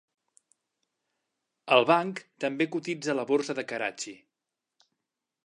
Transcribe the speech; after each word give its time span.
El 1.77 1.85
banc 1.91 2.23
també 2.47 2.69
cotitza 2.77 3.13
a 3.15 3.19
la 3.21 3.27
Borsa 3.35 3.59
de 3.61 3.67
Karachi. 3.75 4.17